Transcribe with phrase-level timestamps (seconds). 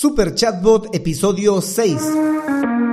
[0.00, 2.87] Super Chatbot episodio 6.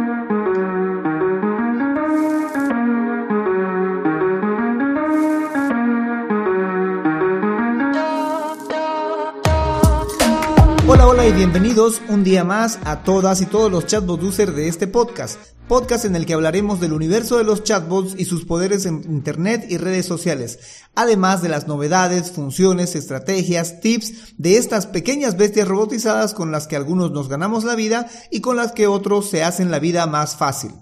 [11.34, 15.40] Bienvenidos un día más a todas y todos los chatbot users de este podcast.
[15.68, 19.66] Podcast en el que hablaremos del universo de los chatbots y sus poderes en Internet
[19.68, 20.60] y redes sociales,
[20.94, 26.76] además de las novedades, funciones, estrategias, tips de estas pequeñas bestias robotizadas con las que
[26.76, 30.36] algunos nos ganamos la vida y con las que otros se hacen la vida más
[30.36, 30.74] fácil.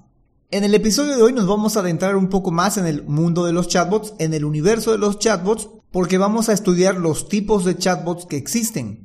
[0.51, 3.45] En el episodio de hoy nos vamos a adentrar un poco más en el mundo
[3.45, 7.63] de los chatbots, en el universo de los chatbots, porque vamos a estudiar los tipos
[7.63, 9.02] de chatbots que existen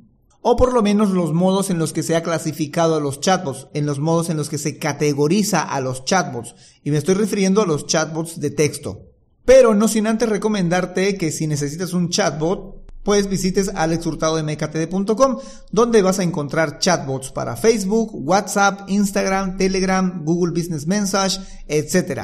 [0.50, 3.68] o por lo menos los modos en los que se ha clasificado a los chatbots,
[3.74, 7.60] en los modos en los que se categoriza a los chatbots, y me estoy refiriendo
[7.60, 9.02] a los chatbots de texto.
[9.44, 15.38] Pero no sin antes recomendarte que si necesitas un chatbot, pues visites alexhurtadomktd.com,
[15.70, 22.22] donde vas a encontrar chatbots para Facebook, WhatsApp, Instagram, Telegram, Google Business Message, etc.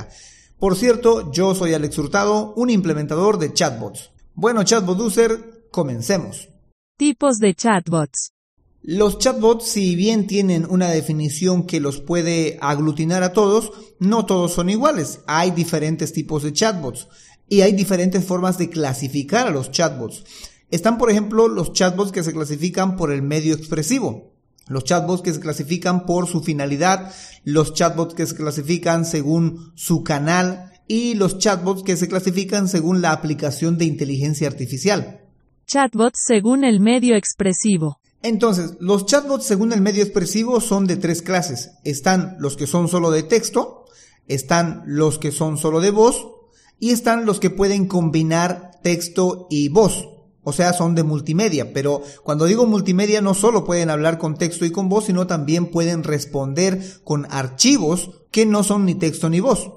[0.58, 4.12] Por cierto, yo soy Alex Hurtado, un implementador de chatbots.
[4.32, 6.53] Bueno, chatbot user, comencemos.
[6.96, 8.30] Tipos de chatbots.
[8.80, 14.52] Los chatbots, si bien tienen una definición que los puede aglutinar a todos, no todos
[14.52, 15.18] son iguales.
[15.26, 17.08] Hay diferentes tipos de chatbots
[17.48, 20.22] y hay diferentes formas de clasificar a los chatbots.
[20.70, 24.32] Están, por ejemplo, los chatbots que se clasifican por el medio expresivo,
[24.68, 30.04] los chatbots que se clasifican por su finalidad, los chatbots que se clasifican según su
[30.04, 35.23] canal y los chatbots que se clasifican según la aplicación de inteligencia artificial.
[35.66, 37.98] Chatbots según el medio expresivo.
[38.22, 41.72] Entonces, los chatbots según el medio expresivo son de tres clases.
[41.84, 43.84] Están los que son solo de texto,
[44.28, 46.28] están los que son solo de voz
[46.78, 50.08] y están los que pueden combinar texto y voz.
[50.42, 54.66] O sea, son de multimedia, pero cuando digo multimedia no solo pueden hablar con texto
[54.66, 59.40] y con voz, sino también pueden responder con archivos que no son ni texto ni
[59.40, 59.70] voz.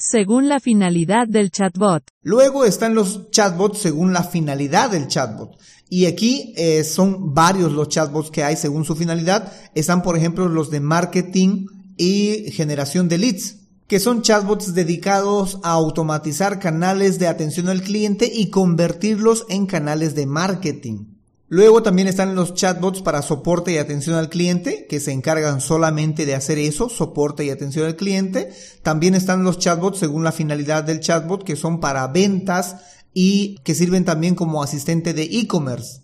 [0.00, 2.02] Según la finalidad del chatbot.
[2.22, 5.56] Luego están los chatbots según la finalidad del chatbot.
[5.88, 9.52] Y aquí eh, son varios los chatbots que hay según su finalidad.
[9.76, 15.70] Están, por ejemplo, los de marketing y generación de leads, que son chatbots dedicados a
[15.70, 21.13] automatizar canales de atención al cliente y convertirlos en canales de marketing.
[21.54, 26.26] Luego también están los chatbots para soporte y atención al cliente, que se encargan solamente
[26.26, 28.52] de hacer eso, soporte y atención al cliente.
[28.82, 32.78] También están los chatbots según la finalidad del chatbot, que son para ventas
[33.12, 36.00] y que sirven también como asistente de e-commerce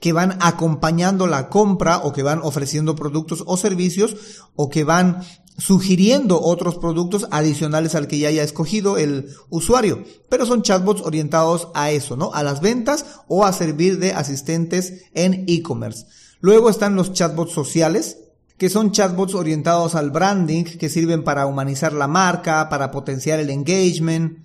[0.00, 4.16] que van acompañando la compra o que van ofreciendo productos o servicios
[4.56, 5.20] o que van
[5.56, 10.04] sugiriendo otros productos adicionales al que ya haya escogido el usuario.
[10.28, 12.32] Pero son chatbots orientados a eso, ¿no?
[12.34, 16.06] A las ventas o a servir de asistentes en e-commerce.
[16.40, 18.18] Luego están los chatbots sociales,
[18.58, 23.50] que son chatbots orientados al branding, que sirven para humanizar la marca, para potenciar el
[23.50, 24.38] engagement,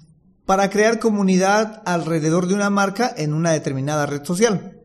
[0.46, 4.79] para crear comunidad alrededor de una marca en una determinada red social.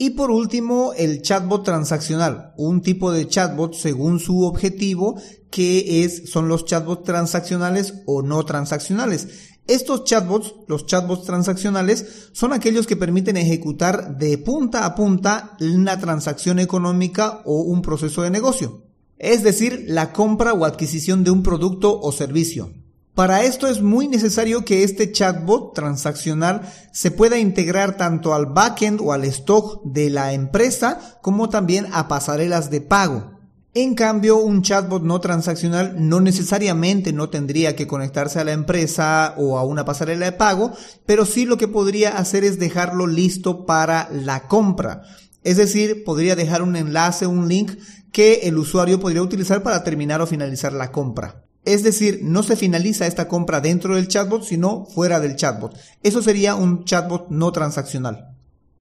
[0.00, 5.20] Y por último, el chatbot transaccional, un tipo de chatbot según su objetivo,
[5.50, 9.26] que es, son los chatbots transaccionales o no transaccionales.
[9.66, 15.98] Estos chatbots, los chatbots transaccionales, son aquellos que permiten ejecutar de punta a punta una
[15.98, 18.84] transacción económica o un proceso de negocio.
[19.18, 22.72] Es decir, la compra o adquisición de un producto o servicio.
[23.18, 29.00] Para esto es muy necesario que este chatbot transaccional se pueda integrar tanto al backend
[29.00, 33.32] o al stock de la empresa como también a pasarelas de pago.
[33.74, 39.34] En cambio, un chatbot no transaccional no necesariamente no tendría que conectarse a la empresa
[39.36, 40.70] o a una pasarela de pago,
[41.04, 45.02] pero sí lo que podría hacer es dejarlo listo para la compra.
[45.42, 47.72] Es decir, podría dejar un enlace, un link
[48.12, 51.47] que el usuario podría utilizar para terminar o finalizar la compra.
[51.68, 55.76] Es decir, no se finaliza esta compra dentro del chatbot, sino fuera del chatbot.
[56.02, 58.34] Eso sería un chatbot no transaccional.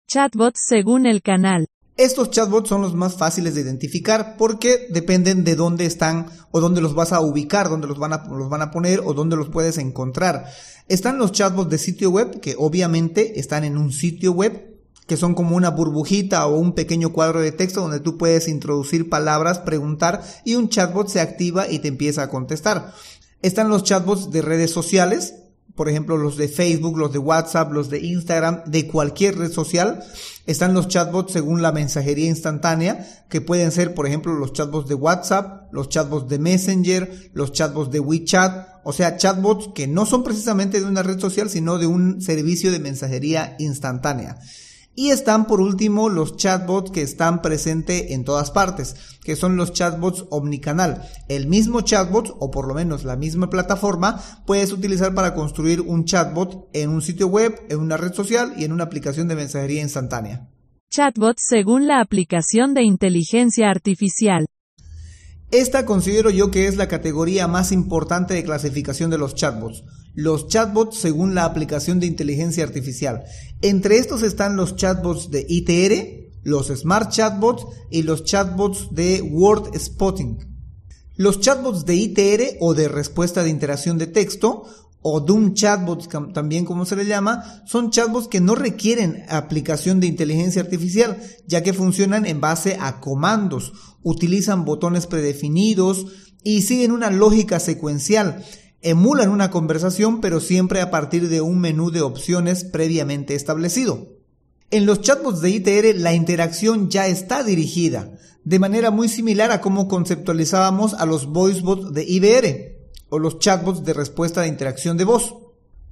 [0.07, 1.67] Chatbots según el canal.
[1.97, 6.81] Estos chatbots son los más fáciles de identificar porque dependen de dónde están o dónde
[6.81, 9.49] los vas a ubicar, dónde los van a, los van a poner o dónde los
[9.49, 10.45] puedes encontrar.
[10.87, 14.78] Están los chatbots de sitio web que obviamente están en un sitio web
[15.09, 19.09] que son como una burbujita o un pequeño cuadro de texto donde tú puedes introducir
[19.09, 22.93] palabras, preguntar y un chatbot se activa y te empieza a contestar.
[23.41, 25.35] Están los chatbots de redes sociales,
[25.75, 30.05] por ejemplo los de Facebook, los de WhatsApp, los de Instagram, de cualquier red social.
[30.45, 34.95] Están los chatbots según la mensajería instantánea, que pueden ser, por ejemplo, los chatbots de
[34.95, 40.23] WhatsApp, los chatbots de Messenger, los chatbots de WeChat, o sea, chatbots que no son
[40.23, 44.39] precisamente de una red social, sino de un servicio de mensajería instantánea.
[45.01, 49.73] Y están por último los chatbots que están presentes en todas partes, que son los
[49.73, 51.09] chatbots omnicanal.
[51.29, 56.05] El mismo chatbot, o por lo menos la misma plataforma, puedes utilizar para construir un
[56.05, 59.83] chatbot en un sitio web, en una red social y en una aplicación de mensajería
[59.83, 60.49] instantánea.
[60.91, 64.47] Chatbots según la aplicación de inteligencia artificial.
[65.53, 69.85] Esta considero yo que es la categoría más importante de clasificación de los chatbots
[70.19, 73.23] los chatbots según la aplicación de inteligencia artificial.
[73.63, 79.79] Entre estos están los chatbots de ITR, los Smart Chatbots y los chatbots de Word
[79.79, 80.39] Spotting.
[81.15, 84.65] Los chatbots de ITR o de respuesta de interacción de texto
[85.03, 90.09] o Doom chatbots también como se le llama, son chatbots que no requieren aplicación de
[90.09, 93.73] inteligencia artificial, ya que funcionan en base a comandos,
[94.03, 96.07] utilizan botones predefinidos
[96.43, 98.45] y siguen una lógica secuencial
[98.83, 104.09] emulan una conversación pero siempre a partir de un menú de opciones previamente establecido.
[104.71, 108.13] En los chatbots de ITR la interacción ya está dirigida,
[108.45, 112.79] de manera muy similar a cómo conceptualizábamos a los voicebots de IBR
[113.11, 115.35] o los chatbots de respuesta de interacción de voz.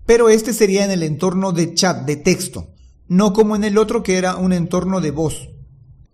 [0.04, 2.68] Pero este sería en el entorno de chat de texto,
[3.08, 5.48] no como en el otro que era un entorno de voz.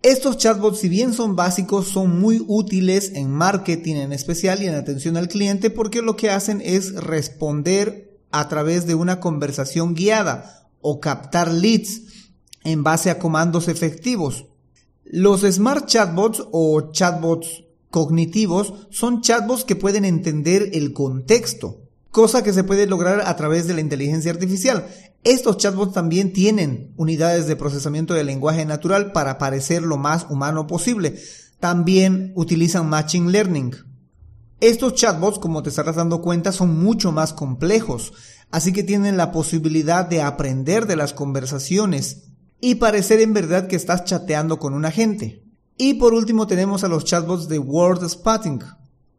[0.02, 4.74] Estos chatbots, si bien son básicos, son muy útiles en marketing en especial y en
[4.74, 10.68] atención al cliente porque lo que hacen es responder a través de una conversación guiada
[10.80, 12.02] o captar leads
[12.64, 14.46] en base a comandos efectivos.
[15.04, 22.52] Los smart chatbots o chatbots cognitivos son chatbots que pueden entender el contexto, cosa que
[22.52, 24.84] se puede lograr a través de la inteligencia artificial.
[25.24, 30.66] Estos chatbots también tienen unidades de procesamiento de lenguaje natural para parecer lo más humano
[30.66, 31.14] posible.
[31.60, 33.72] También utilizan Machine Learning.
[34.60, 38.12] Estos chatbots, como te estarás dando cuenta, son mucho más complejos,
[38.50, 42.24] así que tienen la posibilidad de aprender de las conversaciones
[42.60, 45.44] y parecer en verdad que estás chateando con un agente.
[45.76, 48.60] Y por último tenemos a los chatbots de Word Spotting,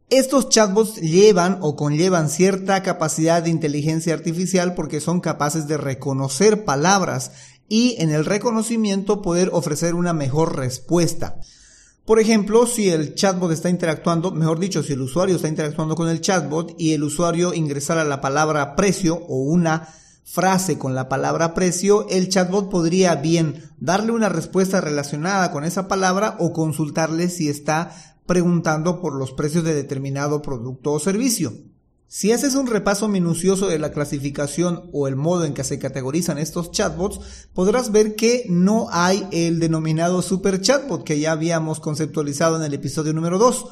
[0.09, 6.65] estos chatbots llevan o conllevan cierta capacidad de inteligencia artificial porque son capaces de reconocer
[6.65, 7.31] palabras
[7.67, 11.39] y en el reconocimiento poder ofrecer una mejor respuesta.
[12.05, 16.09] Por ejemplo, si el chatbot está interactuando, mejor dicho, si el usuario está interactuando con
[16.09, 19.88] el chatbot y el usuario ingresara la palabra precio o una
[20.25, 25.88] frase con la palabra precio, el chatbot podría bien darle una respuesta relacionada con esa
[25.88, 31.53] palabra o consultarle si está preguntando por los precios de determinado producto o servicio.
[32.07, 36.37] Si haces un repaso minucioso de la clasificación o el modo en que se categorizan
[36.37, 37.19] estos chatbots,
[37.55, 42.73] podrás ver que no hay el denominado super chatbot que ya habíamos conceptualizado en el
[42.75, 43.65] episodio número 2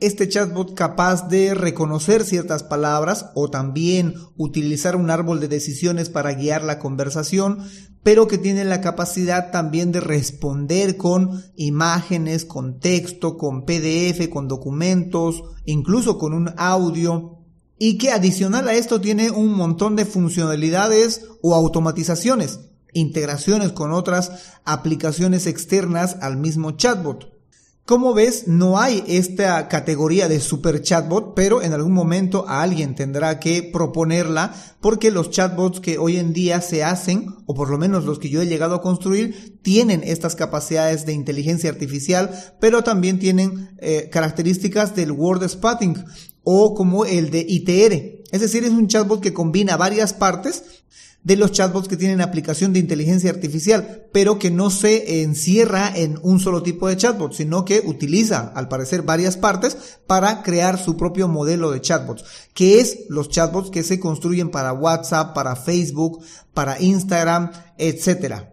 [0.00, 6.32] este chatbot capaz de reconocer ciertas palabras o también utilizar un árbol de decisiones para
[6.32, 7.58] guiar la conversación,
[8.02, 14.48] pero que tiene la capacidad también de responder con imágenes, con texto, con PDF, con
[14.48, 17.36] documentos, incluso con un audio,
[17.78, 22.60] y que adicional a esto tiene un montón de funcionalidades o automatizaciones,
[22.92, 24.32] integraciones con otras
[24.64, 27.39] aplicaciones externas al mismo chatbot.
[27.86, 33.40] Como ves, no hay esta categoría de super chatbot, pero en algún momento alguien tendrá
[33.40, 38.04] que proponerla porque los chatbots que hoy en día se hacen, o por lo menos
[38.04, 42.30] los que yo he llegado a construir, tienen estas capacidades de inteligencia artificial,
[42.60, 46.04] pero también tienen eh, características del word spotting
[46.44, 48.22] o como el de ITR.
[48.30, 50.62] Es decir, es un chatbot que combina varias partes
[51.22, 56.18] de los chatbots que tienen aplicación de inteligencia artificial, pero que no se encierra en
[56.22, 60.96] un solo tipo de chatbot, sino que utiliza, al parecer, varias partes para crear su
[60.96, 62.24] propio modelo de chatbots,
[62.54, 66.22] que es los chatbots que se construyen para WhatsApp, para Facebook,
[66.54, 68.49] para Instagram, etcétera.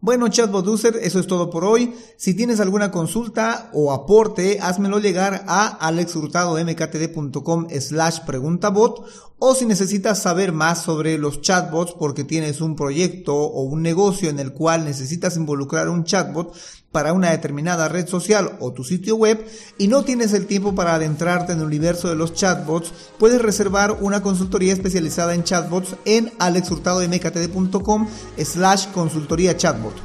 [0.00, 1.94] Bueno, chatbot user, eso es todo por hoy.
[2.18, 9.06] Si tienes alguna consulta o aporte, házmelo llegar a alexhurtadomktd.com slash preguntabot
[9.38, 14.30] o si necesitas saber más sobre los chatbots porque tienes un proyecto o un negocio
[14.30, 16.54] en el cual necesitas involucrar un chatbot
[16.90, 20.94] para una determinada red social o tu sitio web y no tienes el tiempo para
[20.94, 26.32] adentrarte en el universo de los chatbots, puedes reservar una consultoría especializada en chatbots en
[26.38, 28.08] alexhurtadomktd.com
[28.42, 29.95] slash consultoría chatbot.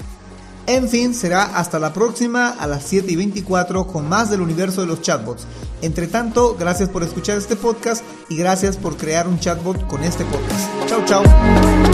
[0.68, 4.82] En fin, será hasta la próxima a las 7 y 24 con más del universo
[4.82, 5.46] de los chatbots.
[5.82, 10.24] Entre tanto, gracias por escuchar este podcast y gracias por crear un chatbot con este
[10.26, 10.70] podcast.
[10.88, 11.91] Chao, chao.